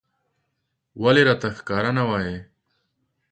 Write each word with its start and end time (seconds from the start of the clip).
ولې 1.01 1.21
راته 1.27 1.47
ښکاره 1.57 1.91
نه 1.97 2.03
وايې 2.09 2.37